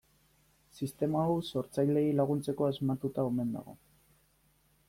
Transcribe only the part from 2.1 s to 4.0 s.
laguntzeko asmatuta omen dago.